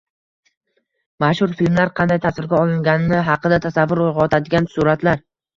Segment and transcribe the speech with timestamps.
[1.23, 5.25] Mashhur filmlar qanday tasvirga olingani haqida tasavvur uyg‘otadigan suratlar